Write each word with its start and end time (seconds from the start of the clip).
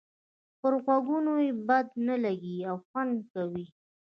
پر 0.59 0.73
غوږونو 0.83 1.33
یې 1.45 1.51
بد 1.67 1.87
نه 2.07 2.15
لګيږي 2.23 2.67
او 2.69 2.77
خوند 2.87 3.15
کوي. 3.33 3.65